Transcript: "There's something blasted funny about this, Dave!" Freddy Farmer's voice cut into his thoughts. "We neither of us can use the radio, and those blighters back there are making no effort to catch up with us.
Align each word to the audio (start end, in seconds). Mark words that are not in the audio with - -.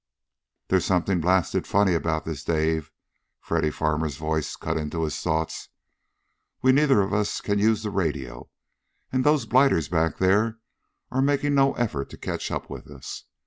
"There's 0.69 0.83
something 0.83 1.21
blasted 1.21 1.67
funny 1.67 1.93
about 1.93 2.25
this, 2.25 2.43
Dave!" 2.43 2.91
Freddy 3.39 3.69
Farmer's 3.69 4.17
voice 4.17 4.55
cut 4.55 4.75
into 4.75 5.03
his 5.03 5.21
thoughts. 5.21 5.69
"We 6.63 6.71
neither 6.71 7.01
of 7.03 7.13
us 7.13 7.39
can 7.39 7.59
use 7.59 7.83
the 7.83 7.91
radio, 7.91 8.49
and 9.11 9.23
those 9.23 9.45
blighters 9.45 9.89
back 9.89 10.17
there 10.17 10.57
are 11.11 11.21
making 11.21 11.53
no 11.53 11.73
effort 11.73 12.09
to 12.09 12.17
catch 12.17 12.49
up 12.49 12.67
with 12.67 12.87
us. 12.89 13.25